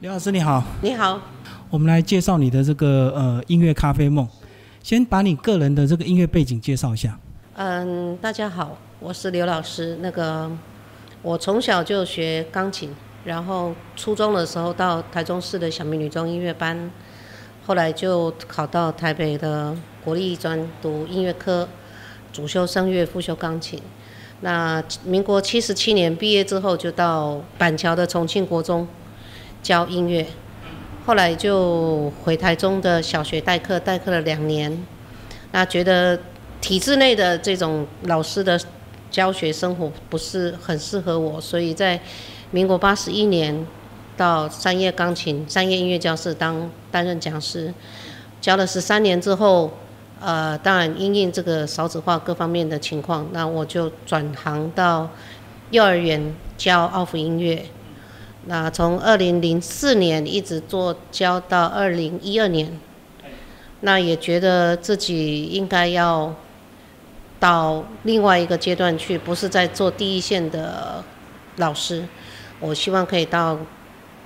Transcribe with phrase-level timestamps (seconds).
[0.00, 1.20] 刘老师你好，你好，
[1.68, 4.26] 我们来介绍你的这个呃音乐咖啡梦。
[4.82, 7.18] 先把你个人的这个音乐背景介绍一下。
[7.56, 9.98] 嗯，大家好，我是刘老师。
[10.00, 10.50] 那个
[11.20, 12.88] 我从小就学钢琴，
[13.26, 16.90] 然后初中的时候到台中市的小明女中音乐班，
[17.66, 21.68] 后来就考到台北的国立艺专读音乐科，
[22.32, 23.78] 主修声乐，副修钢琴。
[24.40, 28.88] 那民国七十七年毕业之后，就到板桥的重庆国中
[29.62, 30.26] 教音乐。
[31.06, 34.76] 后来就回台中的小学代课，代课了两年。
[35.52, 36.18] 那觉得
[36.60, 38.60] 体制内的这种老师的
[39.10, 41.98] 教学生活不是很适合我，所以在
[42.52, 43.66] 民国八十一年
[44.16, 47.72] 到三叶钢琴、三叶音乐教室当担任讲师，
[48.40, 49.72] 教了十三年之后，
[50.20, 55.08] 呃，当然因应这个少子化各方面的情况，那我就转行到
[55.70, 57.64] 幼儿园教奥福音乐。
[58.46, 62.80] 那从二零零四年一直做教到二零一二年，
[63.80, 66.34] 那也觉得自己应该要
[67.38, 71.04] 到另外一个阶段去，不是在做第一线的
[71.56, 72.02] 老师，
[72.60, 73.58] 我希望可以到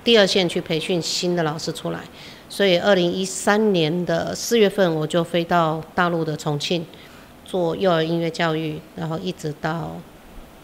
[0.04, 2.00] 第二线去培训新的老师出来。
[2.48, 6.86] 所以二零一三年的四月份，我就飞到大陆的重庆
[7.44, 9.96] 做幼儿音乐教育，然后一直到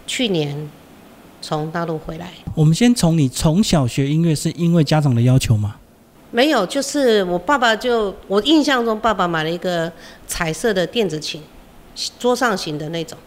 [0.07, 0.71] 去年。
[1.41, 5.77] 从大陆回来，我们先从你从小学音乐是因为家长的要求吗？
[6.31, 9.91] 没有，就是我爸爸就我印象中，爸爸买了一个
[10.27, 11.43] 彩色的电子琴，
[12.19, 13.19] 桌上型的那种，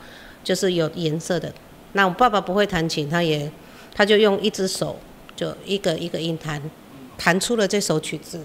[0.43, 1.53] 就是有颜色的。
[1.91, 3.51] 那我爸爸不会弹琴，他也
[3.93, 4.97] 他就用一只手
[5.35, 6.61] 就一个一个音弹，
[7.17, 8.39] 弹出了这首曲子。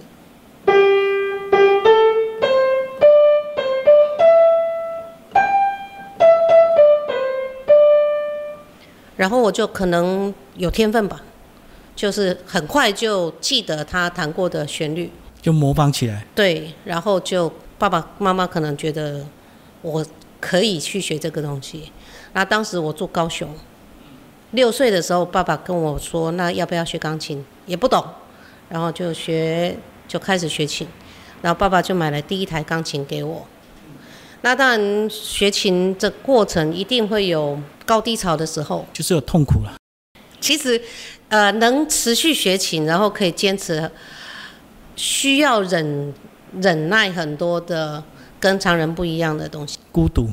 [9.19, 11.21] 然后我就可能有天分吧，
[11.95, 15.11] 就是很快就记得他弹过的旋律，
[15.43, 16.25] 就模仿起来。
[16.35, 19.27] 对，然后就爸爸妈妈可能觉得
[19.83, 20.07] 我
[20.41, 21.93] 可以去学这个东西。
[22.33, 23.53] 那当时我住高雄，
[24.53, 28.05] 六岁的时候，爸爸跟我说：“那要不要学钢琴？”也不懂，
[28.69, 29.77] 然后就学，
[30.07, 30.87] 就开始学琴。
[31.43, 33.45] 然后爸爸就买了第一台钢琴给我。
[34.43, 39.75] 那当然，学琴这过程一定会有高低潮的时候，就是有痛苦了。
[40.41, 40.81] 其实，
[41.29, 43.91] 呃，能持续学琴，然后可以坚持，
[44.95, 46.15] 需要忍
[46.61, 48.01] 忍耐很多的
[48.39, 49.79] 跟常人不一样的东西。
[49.91, 50.29] 孤独，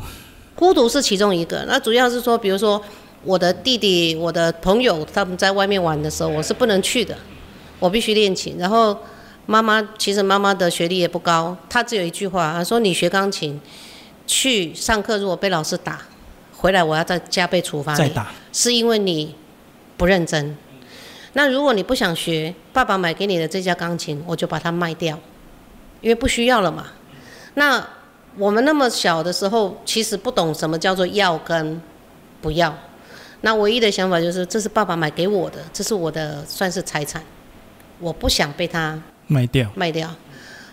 [0.53, 1.65] 孤独是其中一个。
[1.67, 2.79] 那主要是说，比如说
[3.23, 7.17] 我的弟弟、我的朋友他们在外面玩的时候，我是不能去的，
[7.79, 8.55] 我必须练琴。
[8.59, 8.95] 然后
[9.47, 13.59] 妈妈，其实妈妈的学历也不高，她只有一句话，她说：“你学钢琴。”
[14.27, 16.01] 去上课，如果被老师打，
[16.55, 17.97] 回来我要再加倍处罚你。
[17.99, 19.35] 再打，是因为你
[19.97, 20.57] 不认真。
[21.33, 25.19] 那如果你不想学，爸爸买给你的这架钢琴，我就把它卖掉，
[26.01, 26.87] 因为不需要了嘛。
[27.55, 27.85] 那
[28.37, 31.81] 我们那么小的时候，其实不懂什么叫做要跟
[32.41, 32.75] 不要。
[33.41, 37.21] 那唯一的想法就是，这是爸爸买给我的，这是我的算是财产，
[37.99, 39.69] 我不想被他卖掉。
[39.75, 40.09] 卖掉。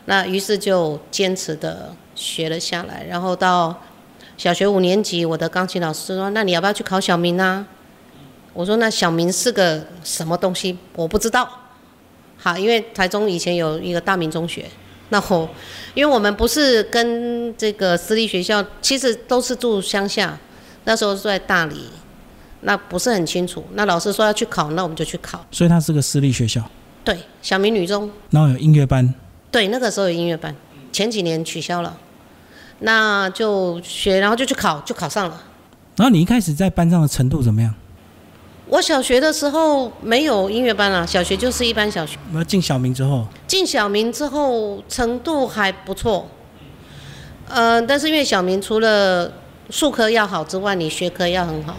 [0.06, 1.94] 那于是就坚持的。
[2.22, 3.82] 学了下来，然后到
[4.36, 7.66] 小学五年级，我的钢琴老师说：“那你要不要去考小明呢？”
[8.54, 10.78] 我说：“那小明是个什么东西？
[10.94, 11.48] 我不知道。”
[12.38, 14.64] 好，因为台中以前有一个大明中学，
[15.10, 15.48] 那我
[15.94, 20.38] 因为我们不是跟这个私立学校，其实都是住乡下，
[20.84, 21.88] 那时候住在大理，
[22.62, 23.64] 那不是很清楚。
[23.74, 25.44] 那老师说要去考，那我们就去考。
[25.50, 26.62] 所以它是个私立学校。
[27.04, 28.10] 对，小明女中。
[28.30, 29.14] 然后有音乐班。
[29.50, 30.54] 对，那个时候有音乐班。
[30.90, 31.96] 前几年取消了，
[32.82, 35.42] 那就学，然后就去考，就考上了。
[35.96, 37.74] 然后你一开始在班上的程度怎么样？
[38.66, 42.18] 我小学的时候没有音乐班啊，小学就是一般小学。
[42.32, 43.26] 那进小明之后？
[43.46, 46.28] 进小明之后程度还不错，
[47.48, 49.30] 呃，但是因为小明除了
[49.70, 51.76] 数科要好之外，你学科要很好。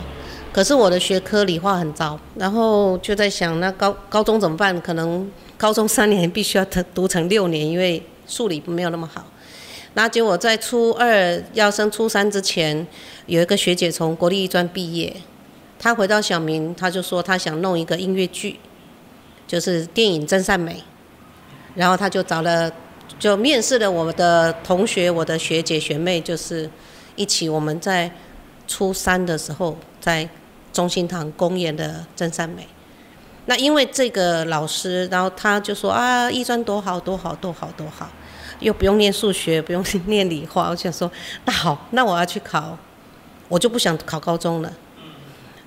[0.51, 4.79] 可是我的学科理化很糟，然后就在想，那高高中怎么办？
[4.81, 8.01] 可能高中三年必须要读读成六年，因为。
[8.25, 9.21] 数理没有那么好，
[9.95, 12.85] 那结果在初二要升初三之前，
[13.27, 15.15] 有一个学姐从国立艺专毕业，
[15.77, 18.59] 她回到小明，她就说她想弄一个音乐剧，
[19.47, 20.73] 就是电影《真善美》，
[21.75, 22.71] 然后她就找了，
[23.19, 26.67] 就面试了我的同学、我的学姐学妹，就是
[27.15, 28.11] 一起我们在
[28.67, 30.27] 初三的时候在
[30.71, 32.63] 中心堂公演的《真善美》。
[33.45, 38.09] 那因为这个老师，然后他就说啊，艺专多好多好多好多好，
[38.63, 40.69] 又不用念数学，不用 念理化。
[40.69, 41.11] 我想说，
[41.45, 42.77] 那好，那我要去考，
[43.49, 44.73] 我就不想考高中了。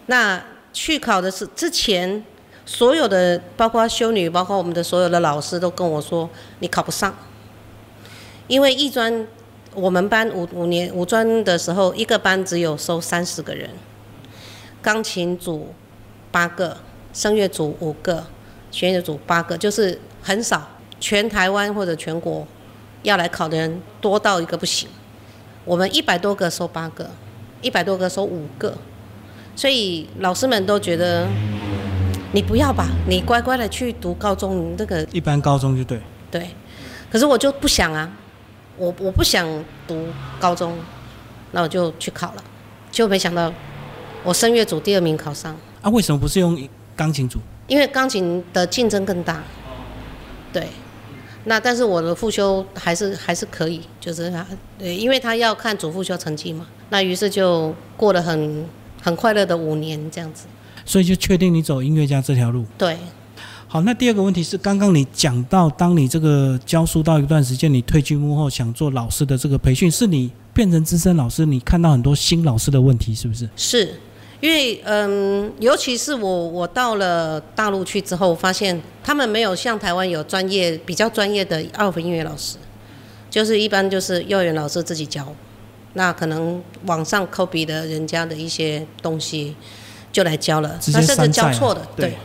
[0.06, 2.24] 那去考的是之前，
[2.64, 6.28] 所有的包括修女，包括我们的所有的老师都跟我说，
[6.60, 7.14] 你考不上，
[8.48, 9.26] 因为艺专
[9.74, 13.70] 我们班五五年五专的时候，一个班只有收三十个人，
[14.80, 15.74] 钢琴组
[16.30, 16.76] 八个，
[17.12, 18.26] 声乐组五个，
[18.70, 20.66] 弦乐组八个，就是很少。
[20.98, 22.46] 全台湾或者全国
[23.06, 24.88] 要来考的人多到一个不行。
[25.64, 27.08] 我们一百多个收八个，
[27.62, 28.76] 一百多个收五个，
[29.54, 31.28] 所以老师们都觉得
[32.32, 36.00] 你不要吧，你乖乖的去读高中，你这个一般高中就对。
[36.32, 36.50] 对。
[37.08, 38.10] 可是我就不想啊，
[38.76, 39.46] 我我不想
[39.86, 40.08] 读
[40.40, 40.76] 高中，
[41.52, 42.42] 那我就去考了，
[42.90, 43.52] 就没想到
[44.24, 45.56] 我声乐组第二名考上。
[45.80, 46.58] 啊，为什么不是用
[46.96, 47.38] 钢琴组？
[47.68, 49.44] 因为钢琴的竞争更大。
[50.52, 50.66] 对。
[51.48, 54.44] 那但是我的复修还是还是可以，就是他，
[54.78, 56.66] 对，因为他要看主复修成绩嘛。
[56.90, 58.66] 那于是就过了很
[59.00, 60.46] 很快乐的五年这样子。
[60.84, 62.64] 所以就确定你走音乐家这条路。
[62.76, 62.96] 对。
[63.68, 73.48] 好，那第二个问题是，刚刚你讲到，当你这个教书到一段时间，你退居幕后，想做老师的这个培训，是你变成资深老师，你看到很多新老师的问题，是不是？
[73.56, 73.94] 是。
[74.40, 82.56] 因为嗯，尤其是我我到了大陆去之后，发现他们没有像台湾有专业比较专业的二胡音乐老师，
[83.30, 85.26] 就是一般就是幼儿园老师自己教，
[85.94, 89.56] 那可能网上 copy 的人家的一些东西
[90.12, 92.16] 就来教了，那甚至教错的，对，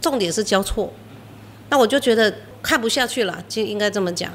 [0.00, 0.92] 重点是教错，
[1.68, 4.30] 那我就觉得看不下去了，就应该这么讲，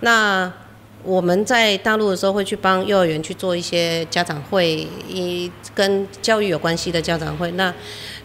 [0.00, 0.52] 那。
[1.02, 7.50] 我们在大陆的时候会去帮幼儿园去做一些家长会，一跟教育有关系的家长会。
[7.52, 7.72] 那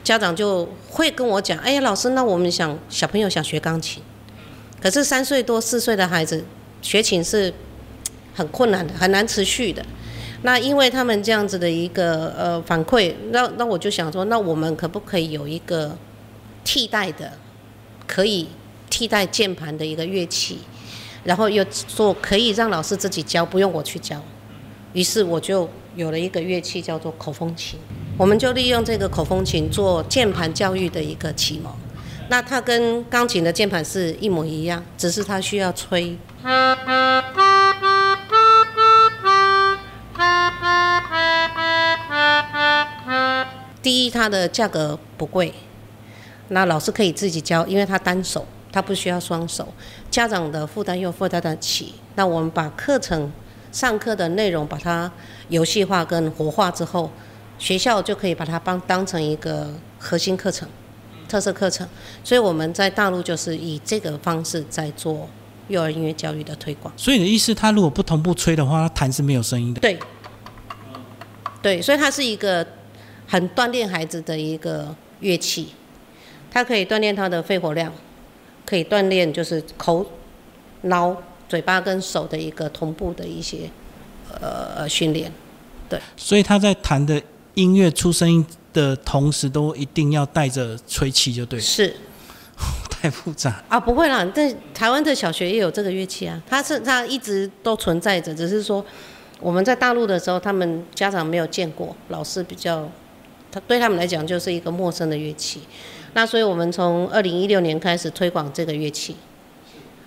[0.04, 4.04] 家长就会跟我讲：“哎呀，老师，那我们想小朋友想学钢琴，
[4.82, 6.44] 可是三岁多四岁的孩子
[6.82, 7.54] 学琴是
[8.34, 9.84] 很困难的，很难持续的。
[10.44, 15.98] 那因为他们这样子的一个呃反馈，那那我就想说，那我们可不可以有一个
[16.66, 17.32] 替代的，
[18.06, 18.50] 可以
[18.90, 20.60] 替代键盘的一个乐器？”
[21.26, 24.22] 然后又说可以让老师自己教，不用我去教，
[24.94, 27.80] 于是我就有了一个乐器叫做口风琴。
[28.16, 31.74] 我们就利用这个口风琴做键盘教育的一个启蒙。
[32.30, 36.16] 那它跟钢琴的键盘是一模一样，只是它需要吹。
[43.82, 45.54] 第一，它的价格不贵，
[46.50, 48.46] 那老师可以自己教，因为它单手。
[48.76, 49.66] 他不需要双手，
[50.12, 51.94] 家长的负担又负担得起。
[52.16, 53.32] 那我们把课程
[53.72, 55.10] 上课的内容把它
[55.48, 57.10] 游戏化跟活化之后，
[57.58, 60.68] 学校就可以把它帮当成一个核心课程、
[61.30, 61.88] 特色课程。
[62.22, 65.26] 所以我们在大陆就是以这个方式在做
[65.70, 66.94] 幼儿音乐教育的推广。
[66.98, 69.80] 所以你的意思，他如果不同步吹的话，他弹是没有声音的。
[69.80, 69.98] 对，
[71.62, 72.68] 对，所以它是一个
[73.26, 75.70] 很锻炼孩子的一个乐器，
[76.52, 77.90] 它可以锻炼他的肺活量。
[78.66, 80.06] 可以锻炼，就是口、
[80.82, 81.16] 脑、
[81.48, 83.70] 嘴巴跟手的一个同步的一些
[84.42, 85.32] 呃训练，
[85.88, 86.00] 对。
[86.18, 87.22] 所以他在弹的
[87.54, 91.60] 音乐出声音的同时，都一定要带着吹气，就对。
[91.60, 91.96] 是。
[92.90, 98.84] 太复杂啊，不会啦，在台湾的小学也有这个乐器啊，它是它一直都存在着，只是说
[99.42, 102.90] 我们在大陆的时候，他们家长没有见过，老师比较，
[103.68, 105.62] 对他们来讲就是一个陌生的乐器。
[106.14, 109.16] 那所以，我们从二零一六年开始推广这个乐器。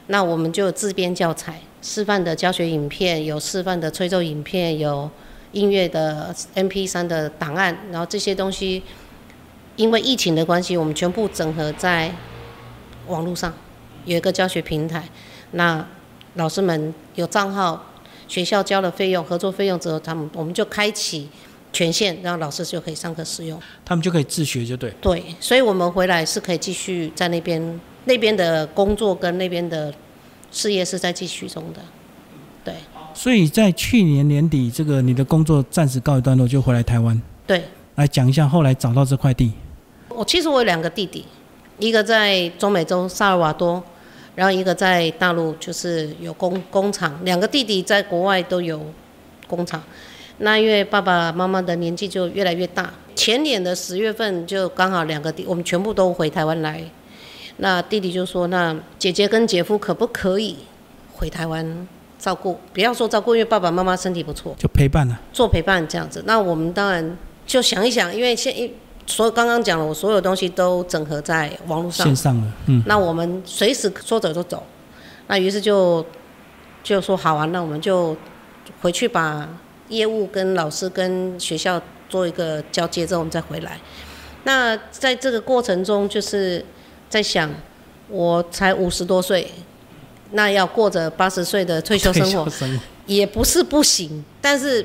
[0.07, 5.11] 那我们就自编教材、示范的教学影片，有示范的吹奏影片，有
[5.53, 7.77] 音乐的 M P 三的档案。
[7.91, 8.83] 然后这些东西，
[9.77, 12.11] 因为疫情的关系，我们全部整合在
[13.07, 13.53] 网络上，
[14.07, 15.07] 有一个教学平台。
[15.51, 15.87] 那
[16.37, 17.85] 老师们有账号，
[18.27, 21.29] 学校交了费用、合作费用之后，他们我们就开启。
[21.73, 24.93] 权限，然后老师就可以上课使用，他们就可以自学，就对。
[25.01, 29.93] 对，所以我们回来是可以继续在那边那边的工作跟那边的
[30.51, 31.81] 事业是在继续中的，
[32.65, 32.75] 对。
[33.15, 37.21] 所以在去年年底，这个你的工作暂时告一段落，就回来台湾。
[37.47, 37.63] 对。
[37.97, 39.53] 来讲一下后来找到这块地。
[40.09, 41.25] 我其实我有两个弟弟，
[41.79, 43.83] 一个在中美洲萨尔瓦多，
[44.37, 47.19] 然后一个在大陆，就是有工工厂。
[47.25, 48.81] 两个弟弟在国外都有
[49.49, 49.83] 工厂。
[50.39, 56.81] 那因为爸爸妈妈的年纪就越来越大，前年的十月份就刚好两个弟，我们全部都回台湾来。
[57.57, 60.57] 那弟弟就说：“那姐姐跟姐夫可不可以
[61.13, 61.89] 回台湾
[62.21, 62.57] 照顾？
[62.73, 66.23] 不要说照顾，因为爸爸妈妈身体不错，就陪伴了，做陪伴这样子。
[66.25, 68.73] 那我们当然就想一想，因为现一
[69.07, 72.53] 所有刚刚讲了，我所有东西都整合在网络上，线上了。
[72.67, 74.63] 嗯，那我们随时说走就走。
[75.27, 76.07] 那于是就
[76.85, 78.17] 就说好啊，那我们就
[78.83, 79.49] 回去把。
[79.89, 83.79] 业务跟老师跟学校做一个交接之后，我们再回来。
[84.45, 86.65] 那在这个过程中，就是
[87.09, 87.51] 在想，
[88.09, 89.51] 我才五十多岁，
[90.33, 92.47] 那要过着八十岁的退休生活，
[93.07, 94.85] 也不是不行，但是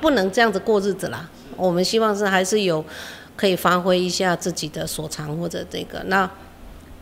[0.00, 1.28] 不能这样子过日子啦。
[1.56, 2.84] 我们希望是还是有
[3.34, 6.02] 可以发挥一下自己的所长或者这个。
[6.06, 6.30] 那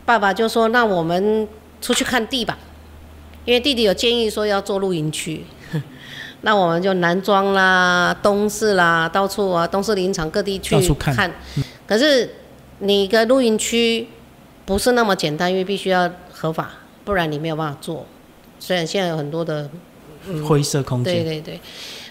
[0.05, 1.47] 爸爸就说：“那我们
[1.81, 2.57] 出去看地吧。”
[3.45, 5.45] 因为弟弟有建议说要做露营区，
[6.45, 11.31] 那我们就南庄啦、东市啦，到处啊，东市林场各地去看。
[11.87, 12.35] 可是
[12.77, 14.07] 你一个露营区
[14.63, 16.69] 不是那么简单，因为必须要合法，
[17.03, 18.05] 不然你没有办法做。
[18.59, 19.67] 虽然现在有很多的
[20.47, 21.59] 灰色空间，对对对。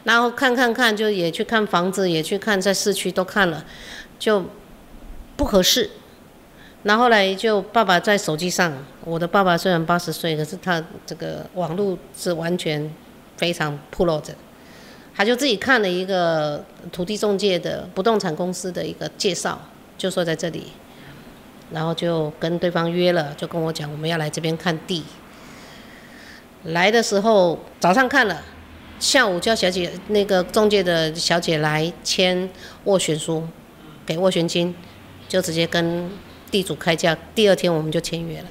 [0.02, 3.64] 然后看看看，就也去看房子，也去看在市区都看了，
[4.18, 4.44] 就
[5.36, 5.88] 不合适。
[6.82, 8.72] 然后来就爸爸在手机上，
[9.04, 12.90] 我的爸爸虽然八十岁，可是他这个网络是完全
[13.36, 14.34] 非常铺露着，
[15.14, 19.60] 他就自己看了一个土地中介的不动产公司的一个介绍，
[19.96, 20.72] 就说在这里，
[21.70, 25.04] 然后就跟对方约了，就跟我讲我们要来这边看地。
[26.64, 28.42] 来的时候早上看了，
[28.98, 32.48] 下午叫小姐那个中介的小姐来签
[32.86, 33.46] 斡旋书，
[34.06, 34.74] 给斡旋金，
[35.28, 36.10] 就直接跟。
[36.50, 38.46] 地主开价，第二天我们就签约了，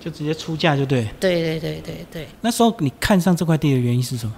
[0.00, 1.08] 就直接出价就对。
[1.18, 2.28] 对对对对对。
[2.40, 4.32] 那时候你看上这块地的原因是什么？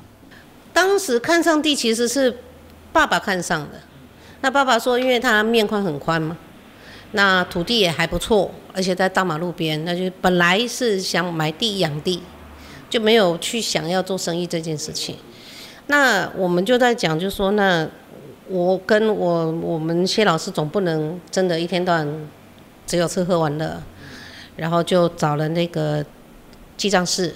[0.72, 2.36] 当时看上地其实是
[2.92, 3.80] 爸爸看上的。
[4.40, 6.36] 那爸爸说，因为他面宽很宽嘛，
[7.12, 12.22] 那土地也还不错，而且在大马路边，那就本来是想买地养地，
[12.90, 15.16] 就没有去想要做生意这件事情。
[15.86, 17.88] 那我们就在讲，就说那
[18.48, 22.28] 我跟我我们谢老师总不能真的一天到晚。
[22.86, 23.82] 只有吃喝玩乐，
[24.56, 26.04] 然后就找了那个
[26.76, 27.34] 记账室，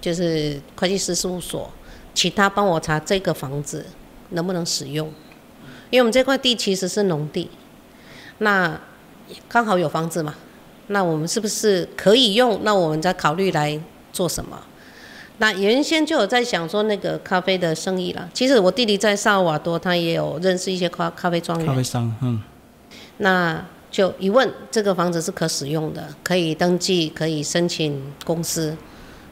[0.00, 1.70] 就是会计师事务所，
[2.14, 3.86] 请他帮我查这个房子
[4.30, 5.06] 能不能使用。
[5.90, 7.48] 因为我们这块地其实是农地，
[8.38, 8.76] 那
[9.48, 10.34] 刚好有房子嘛，
[10.88, 12.60] 那我们是不是可以用？
[12.64, 13.80] 那我们再考虑来
[14.12, 14.60] 做什么？
[15.38, 18.28] 那原先就有在想说那个咖啡的生意了。
[18.34, 21.66] 其实我弟弟在萨尔瓦多，他也有认识一些咖咖啡庄园。
[21.66, 22.42] 咖啡商，嗯。
[23.18, 23.64] 那。
[23.90, 28.76] 就一问，这个房子是可使用的，可以登记，可以申请公司，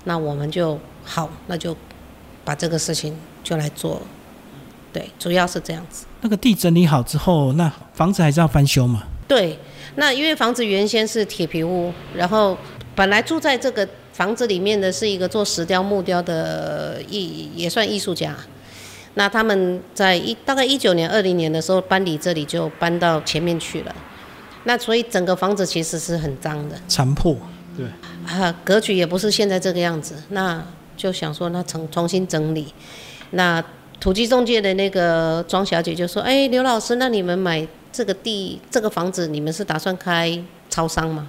[0.05, 1.77] 那我们就好，那就
[2.45, 4.01] 把这个事情就来做。
[4.93, 6.07] 对，主要是这样子。
[6.21, 9.03] 那个地整理好之后，那房子还是要翻修嘛？
[9.27, 9.59] 对，
[9.97, 12.57] 那因为房子原先是铁皮屋，然后
[12.95, 18.35] 本来住在这个房子里面的是一个做石雕木雕的艺，也算艺术家。
[19.15, 23.95] 那他们在一大概一九年、二零年的时候搬离这里，就搬到前面去了。
[24.65, 27.37] 那所以整个房子其实是很脏的，残破，
[27.77, 27.87] 对，
[28.27, 30.65] 啊，格局也不是现在这个样子，那
[30.97, 32.73] 就想说那重重新整理。
[33.33, 33.63] 那
[34.01, 41.29] 土地中介的那个庄小姐就说：“哎，刘老师，那你们买这个地、这个房子，你们是打算开超商吗？”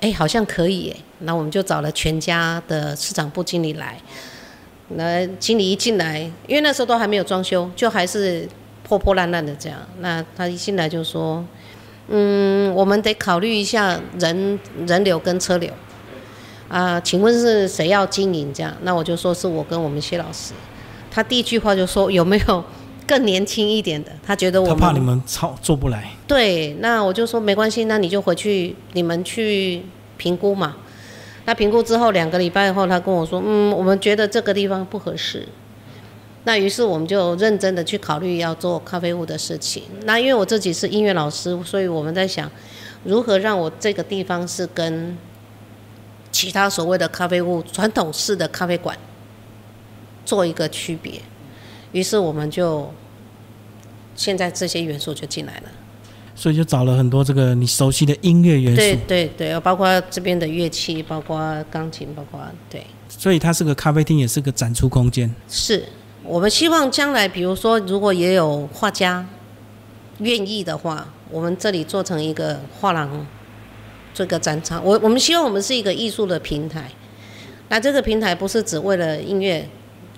[0.00, 4.00] 哎，好像可以哎，那我们就找了全家的市场部经理来。
[4.90, 8.48] 那经理一进来，因为那时候都还没有装修，就还是
[8.84, 9.78] 破破烂烂的这样。
[9.98, 11.44] 那他一进来就说。
[12.08, 15.70] 嗯，我们得考虑一下人人流跟车流
[16.68, 18.74] 啊，请问是谁要经营这样？
[18.82, 20.52] 那我就说是我跟我们谢老师。
[21.10, 22.62] 他第一句话就说有没有
[23.06, 24.12] 更年轻一点的？
[24.22, 26.10] 他觉得我他怕你们操做不来。
[26.26, 29.82] 对，那我就说没关系，那你就回去你们去
[30.16, 30.76] 评估嘛。
[31.46, 35.48] 那评估之后两个礼拜后，他跟我说，嗯，我们觉得这个地方不合适。
[36.48, 39.82] 那于是我们就认真的去考虑要做咖啡屋的事情。
[40.04, 42.50] 那因为我自己是音乐老师，所以我们在想，
[43.04, 45.14] 如何让我这个地方是跟
[46.32, 48.96] 其他所谓的咖啡屋、传统式的咖啡馆
[50.24, 51.20] 做一个区别。
[51.92, 52.90] 于是我们就
[54.16, 55.64] 现在这些元素就进来了。
[56.34, 58.78] 所以就找了很多这个你熟悉的音乐元素。
[58.78, 62.40] 对对对，包括这边的乐器，包括钢琴，包括
[62.70, 62.82] 对。
[63.06, 65.30] 所以它是个咖啡厅，也是个展出空间。
[65.46, 65.84] 是。
[66.28, 69.26] 我们希望将来，比如说，如果也有画家
[70.18, 73.26] 愿意的话，我们这里做成一个画廊，
[74.12, 74.84] 这个展场。
[74.84, 76.90] 我我们希望我们是一个艺术的平台。
[77.70, 79.66] 那这个平台不是只为了音乐，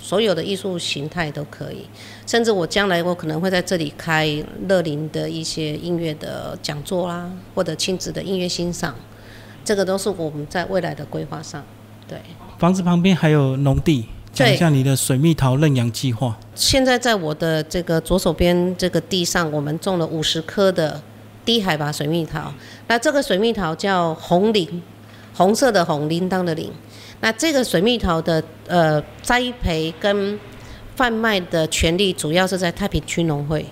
[0.00, 1.86] 所有的艺术形态都可以。
[2.26, 4.28] 甚至我将来我可能会在这里开
[4.68, 8.96] 乐林的一些音乐的讲座啦，或者亲子的音乐欣赏，
[9.64, 11.64] 这个都是我们在未来的规划上。
[12.08, 12.18] 对，
[12.58, 14.06] 房子旁边还有农地。
[14.32, 16.38] 讲一下你的水蜜桃认养计划。
[16.54, 21.00] 现在在我的这个左手边这个地上，我们种了五十棵的
[21.44, 22.52] 低海拔水蜜桃。
[22.86, 24.82] 那这个水蜜桃叫红铃，
[25.34, 26.72] 红色的红，铃铛的铃。
[27.20, 30.38] 那这个水蜜桃的呃栽培跟
[30.96, 33.66] 贩卖的权利，主要是在太平区农会。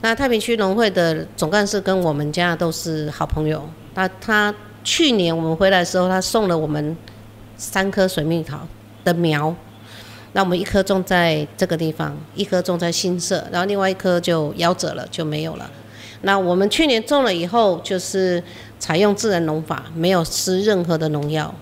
[0.00, 3.68] 那太平区农会的总干事跟我们家都是好朋友。
[3.94, 6.96] 那他去年我们回来的时候，他送了我们
[7.56, 8.66] 三颗水蜜桃
[9.04, 9.54] 的苗。
[10.32, 15.70] 那我们一颗种在这个地方，一颗种在新社，然后另外一颗就夭折了，就没有了。
[16.22, 18.42] 那我们去年种了以后，就是
[18.78, 21.54] 采用自然农法，没有施任何的农药，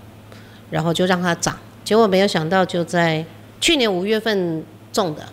[0.70, 1.59] 然后就让它长。
[1.82, 3.25] 结果没有想到，就在
[3.61, 5.25] 去年五月份种的，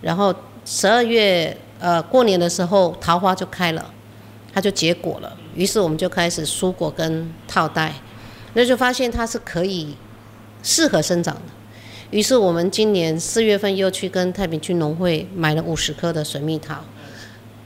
[0.00, 3.92] 然后十二月呃过年的时候，桃花就开了，
[4.54, 5.36] 它就结果了。
[5.54, 7.92] 于是我们就开始疏果跟套袋，
[8.54, 9.94] 那就发现它是可以
[10.62, 11.42] 适合生长的。
[12.10, 16.76] 于是我们今年四月份又去跟太平区农会买了五十棵的水蜜桃，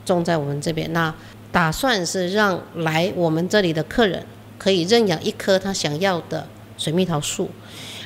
[0.04, 0.92] 种在我们这边。
[0.92, 1.14] 那
[1.50, 4.22] 打算是让来我们这里的客人
[4.58, 6.46] 可以认养一棵他想要的
[6.76, 7.48] 水蜜桃树，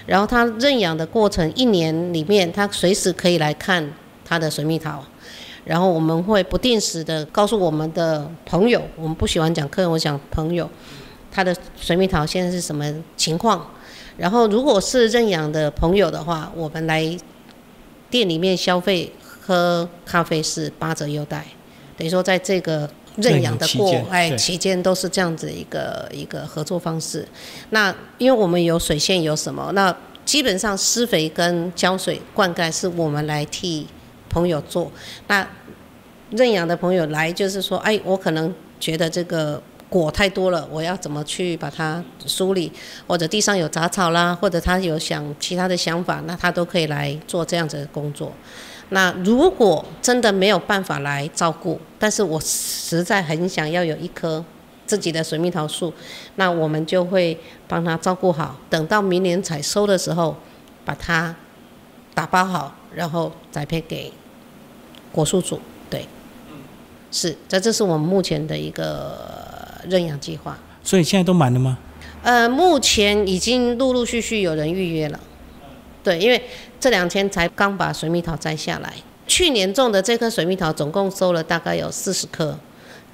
[0.06, 3.92] 然后他认养的过程一年里面，他随时可以来看
[4.24, 5.04] 他的水蜜桃。
[5.64, 10.70] 然后我们会不定时的告诉我们的朋友，我们不喜欢讲客人，我讲朋友，
[11.30, 13.68] 他的水蜜桃现在是什么情况。
[14.18, 17.16] 然后，如果是认养的朋友的话，我们来
[18.10, 21.46] 店里面消费喝咖啡是八折优待，
[21.96, 27.24] 等于说在这个认养的过哎期间都是这样子一个一个合作方式。
[27.70, 33.86] 那因为我们有水线有什么，那基本上施肥跟浇水灌溉是我们来替
[34.28, 34.90] 朋友做。
[35.28, 35.48] 那
[36.30, 39.62] 认养的朋友来就是说，哎，我可能觉得这个。
[39.90, 42.70] 果太多了，我要怎么去把它梳理？
[43.06, 48.30] 或者地上有杂草啦，或者他有想其他的想法，那他都可以来做这样子的工作。
[48.90, 54.44] 那如果真的没有办法来照顾，但是我实在很想要有一棵
[54.84, 55.90] 自己的水蜜桃树，
[56.36, 60.36] 那我们就会帮他照顾好，等到明年采收的时候，
[60.84, 61.34] 把它
[62.12, 64.12] 打包好，然后栽培给
[65.10, 65.58] 果树组。
[65.88, 66.06] 对，
[67.10, 69.47] 是，这这是我们目前的一个。
[69.88, 71.78] 认养计划，所以现在都满了吗？
[72.22, 75.20] 呃，目前已经陆陆续续有人预约了。
[76.02, 76.42] 对，因为
[76.80, 78.92] 这两天才刚把水蜜桃摘下来。
[79.26, 82.58] 去年种的这棵水蜜桃总共收了大概有四十颗，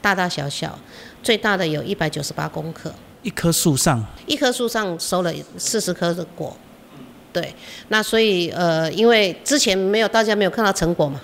[0.00, 0.78] 大大小小，
[1.22, 2.92] 最大的有一百九十八公克。
[3.22, 6.56] 一棵树上，一棵树上收了四十颗的果。
[7.32, 7.54] 对，
[7.88, 11.20] 那所以呃，因为之前没有大家没有看到成果嘛，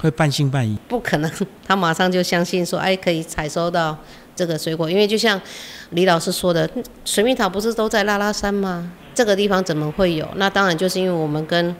[0.00, 0.76] 会半信半疑。
[0.86, 1.30] 不可能，
[1.66, 3.96] 他马上就相信说，哎，可以采收到。
[4.36, 5.40] 这个水果，因为就像
[5.90, 6.68] 李老师说的，
[7.04, 8.92] 水蜜桃不是都在拉拉山吗？
[9.14, 10.28] 这个地方怎么会有？
[10.36, 11.74] 那当然就是因为我们跟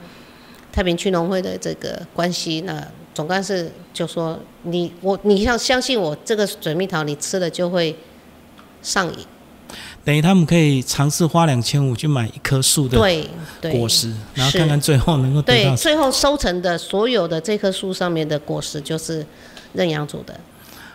[0.73, 2.61] 太平区农会的这个关系。
[2.61, 7.97] 那总干事就说：“你我你要相信我，这个水蜜桃你吃了就会
[8.83, 9.19] 上瘾。”
[10.05, 12.99] 等于他们可以尝试花两千五去买一棵树的
[13.73, 15.75] 果实，然后看看最后能够得到。
[15.75, 19.27] 最后收成的所有的这棵树上面的果实就是
[19.73, 20.38] 认养组的。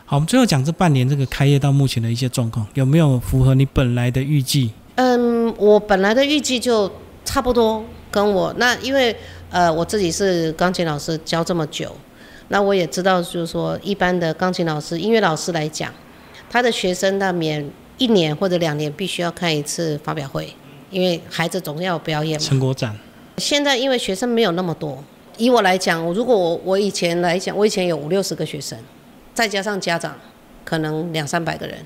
[0.10, 4.72] 好，我们最后讲这半年这个开业到目前的一些状况，有没有符合你本来的预计？
[4.96, 6.92] 嗯，我本来的预计就
[7.24, 9.16] 差不多跟我那，因为
[9.52, 11.96] 呃我自己是钢琴老师教这么久，
[12.48, 15.94] 那我也知道就是说一般的钢琴老师、音乐老师来讲，
[16.50, 17.64] 他的学生那免
[18.00, 20.52] 一年或者两年必须要开一次发表会，
[20.90, 22.44] 因为孩子总要表演嘛。
[22.44, 22.98] 成果展。
[23.38, 25.04] 现在因为学生没有那么多，
[25.38, 28.76] 以我来讲，如果我我以前来讲，我以前有五六十个学生。
[29.40, 30.14] 再加上家长，
[30.66, 31.78] 可能两三百个人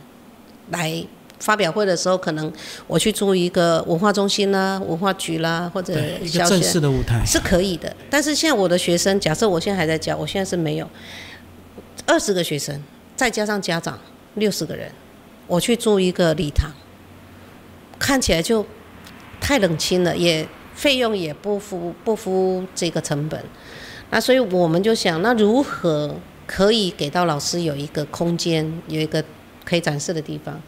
[0.71, 1.05] 来
[1.37, 2.51] 发表会的时候，可能
[2.87, 7.95] 我去租一个文化中心啦、文化局啦，或者一个正式的舞台是可以的。
[8.09, 10.89] 但是现在我的学生，假设我现在还在教，我现在是没有
[12.07, 12.83] 二十个学生，
[13.15, 13.99] 再加上家长
[14.33, 14.91] 六十个人，
[15.45, 16.71] 我去租一个礼堂，
[17.99, 18.65] 看起来就
[19.39, 23.39] 太冷清了，也费用也不符不敷这个成本。
[24.09, 26.15] 那所以我们就想，那如何？
[26.45, 29.23] 可以给到老师有一个空间，有一个
[29.63, 30.62] 可以展示的地方。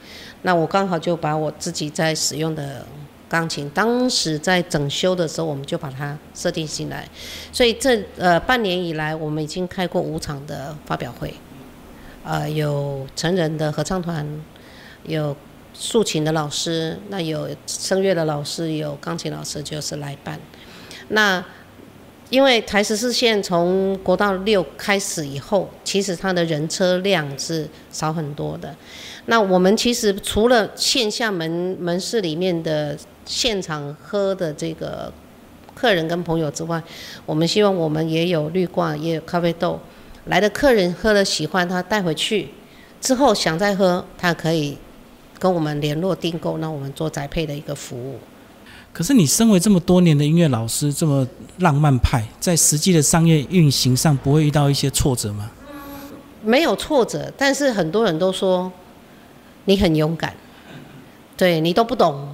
[0.43, 2.85] 那我刚好就把我自己在使用的
[3.27, 7.07] 钢琴，当时在整修的时候，我们就把它设定进来。
[7.51, 11.33] 所以这呃半年以来，我们已经开过五场的发表会，
[12.23, 14.25] 呃，有成人的合唱团，
[15.03, 15.35] 有
[15.73, 20.39] 竖琴的老师，那有声乐的老师，有钢琴老师，就是来办。
[21.09, 21.43] 那
[22.35, 28.75] 因为台十四线从国道六开始以后，其实它的人车量是少很多的。
[29.27, 35.09] 那我们其实除了线下门门市里面的现场喝的这个
[35.73, 36.83] 客人跟朋友之外，
[37.25, 39.79] 我们希望我们也有绿罐，也有咖啡豆，
[40.25, 42.49] 来的客人喝了喜欢，他带回去
[42.99, 44.77] 之后想再喝，他可以
[45.39, 48.19] 跟我们联络订购，那我们做宅配的一个服务。
[48.95, 51.27] 可是你身为这么多年的音乐老师，这么
[51.57, 55.51] 浪漫派，在实际的商业运行上不会遇到一些挫折吗？
[56.41, 58.71] 没有挫折，但是很多人都说
[59.65, 60.33] 你很勇敢，
[61.35, 62.25] 对你都不懂。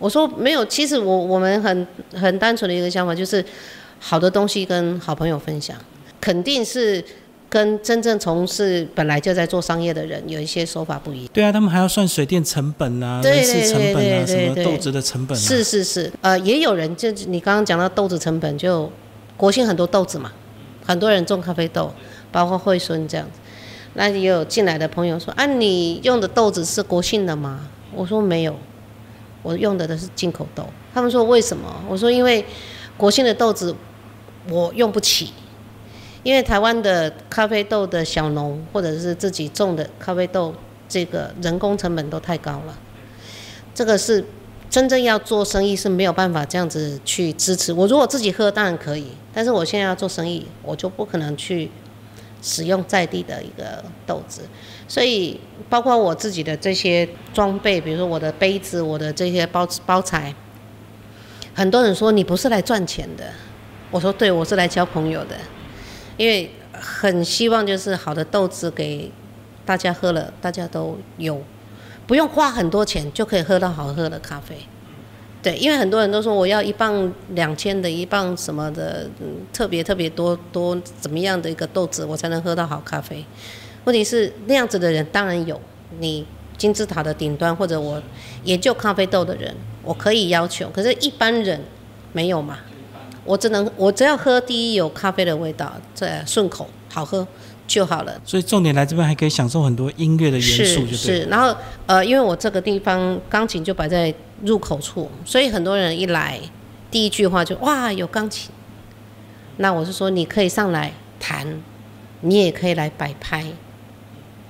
[0.00, 3.44] 我说没有，其实我我们很很单纯的一个想法就是，
[4.00, 5.76] 好的东西跟好朋友分享，
[6.20, 7.04] 肯定是
[7.50, 11.30] 跟真正从事本来就在做商业的人有一些手法不一样。
[11.32, 15.40] 对啊，他们还要算水电成本啊、对人事成本啊、什么对豆子的成本啊。
[15.40, 18.90] 是是是，呃，也有人就你刚刚讲到豆子成本，就
[19.36, 20.30] 国庆很多豆子嘛，
[20.84, 21.92] 很多人种咖啡豆，
[22.30, 23.40] 包括惠孙这样子。
[23.94, 27.60] 那也有进来的朋友说啊，你用的豆子是国庆的吗？
[27.94, 28.54] 我说没有，
[29.42, 30.64] 我用的的是进口豆。
[30.92, 31.74] 他们说为什么？
[31.88, 32.44] 我说因为
[32.96, 33.74] 国庆的豆子
[34.50, 35.32] 我用不起，
[36.28, 40.54] 因为台湾的咖啡豆的小农或者是自己种的咖啡豆，
[40.86, 42.78] 这个人工成本都太高了。
[43.74, 44.22] 这个是
[44.68, 47.72] 真正要做生意是没有办法这样子去支持。
[47.72, 51.70] 我如果自己喝当然可以，但是我现在要做生意，我就不可能去
[52.42, 54.42] 使用在地的一个豆子。
[54.86, 60.34] 所以包括我自己的这些装备，比如说我的杯子、我的这些包包材，
[61.54, 63.24] 很多人说你不是来赚钱的，
[63.90, 65.34] 我说对，我是来交朋友的，
[66.18, 69.10] 因为很希望就是好的豆子给
[69.64, 71.40] 大家喝了，大家都有。
[72.06, 74.56] 不用花很多钱就可以喝到好喝的咖啡。
[75.42, 79.08] 对，因为很多人都说我要一磅两千的，一磅什么的，
[79.52, 83.24] 特别特别多多怎么样的一个豆子，我才能喝到好咖啡。
[83.84, 85.60] 问题是那样子的人当然有，
[86.00, 86.26] 你
[86.56, 88.02] 金字塔的顶端或者我
[88.42, 89.54] 研究咖啡豆的人，
[89.84, 91.60] 我可以要求，可是一般人
[92.12, 92.58] 没有嘛。
[93.28, 97.26] 我只能我只要喝第一有咖啡的味道，这顺口好喝
[97.66, 98.18] 就好了。
[98.24, 104.12] 所以重点来这边还可以享受很多音乐的元素，是就对是，然后呃，因为我这个地方钢琴就摆在
[104.42, 106.40] 入口处，所以很多人一来，
[106.90, 108.50] 第一句话就哇有钢琴，
[109.58, 111.62] 那我是说你可以上来弹，
[112.22, 113.44] 你也可以来摆拍，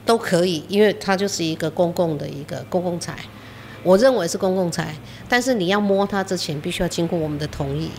[0.07, 3.17] 都可以，因为它就是一个公共的一个公共财，
[3.83, 4.95] 我认为是公共财，
[5.29, 7.91] 但是你要摸它之前，必须要经过我们的同意。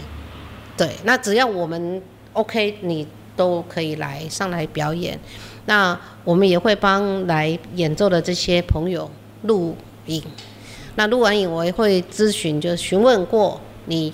[0.79, 5.19] 对，那只要我们 OK，你都可以来上来表演。
[5.65, 9.11] 那我们也会帮来演奏的这些朋友
[9.41, 10.23] 录影。
[10.95, 14.13] 那录完影，我也会咨询，就询问过你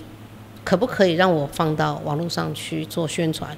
[0.64, 3.56] 可不可以让我放到网络上去做宣传。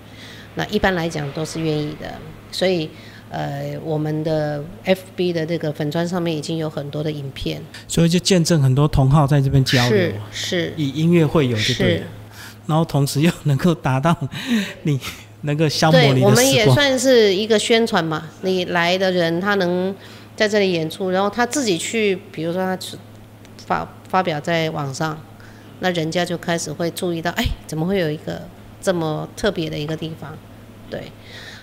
[0.55, 2.13] 那一般来讲都是愿意的，
[2.51, 2.89] 所以
[3.29, 12.03] 呃，我们的 FB 的这个粉砖上面已经有很多的影片，所以就见证很多同好在这边交流是，是以音乐会友就对
[12.67, 14.15] 然后同时又能够达到
[14.83, 14.99] 你
[15.41, 16.65] 能够消磨你对，我们也。
[16.73, 18.29] 算是一个宣传嘛。
[18.41, 19.95] 你来的人，他能
[20.35, 22.97] 在这里演出，然后他自己去，比如说他去
[23.65, 25.17] 发发表在网上，
[25.79, 28.41] 那人家就开始会注意到，哎，怎么会有一个
[28.81, 30.37] 这么特别的一个地方？
[30.89, 31.11] 对，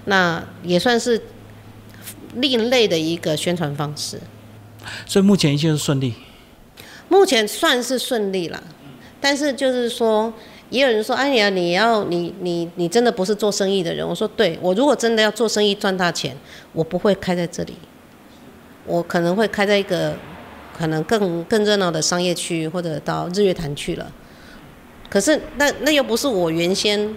[0.04, 1.20] 那也算是
[2.34, 4.20] 另类的一个宣传方式。
[5.06, 6.14] 所以目前一切是顺利。
[7.08, 8.62] 目前算是顺利了，
[9.20, 10.32] 但是就是说，
[10.74, 14.04] 也有人说，哎呀，你要你你你真的不是做生意的人。
[14.04, 16.36] 我说，对我如果真的要做生意赚大钱，
[16.72, 17.74] 我不会开在这里，
[18.84, 20.16] 我可能会开在一个
[20.76, 24.10] 可能更更热闹的商业区，或者到日月潭去了。
[25.08, 27.16] 可是那那又不是我原先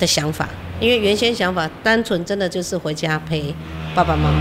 [0.00, 0.48] 的想法，
[0.80, 3.54] 因为原先想法单纯真的就是回家陪
[3.94, 4.40] 爸爸妈妈。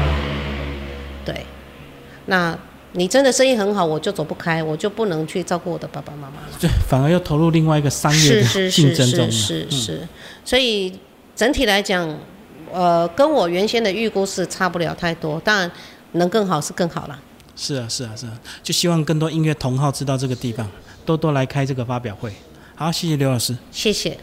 [1.24, 1.46] 对，
[2.26, 2.58] 那
[2.98, 6.58] 你真的生意很好，我就走不开，我就不能去照顾我的爸爸妈妈了。
[6.60, 9.72] 对反而又投入另外一个商业是的是是竞争中是是。
[9.72, 10.08] 是是，
[10.44, 10.98] 所以
[11.36, 12.18] 整体来讲，
[12.72, 15.70] 呃，跟我原先的预估是差不了太多，当然
[16.14, 17.20] 能更好是更好啦。
[17.58, 20.70] 是啊，是啊，是啊，就希望更多音乐同好知道这个地方，
[21.06, 22.32] 多多来开这个发表会。
[22.76, 23.56] 好，谢谢刘老师。
[23.72, 24.18] 谢谢。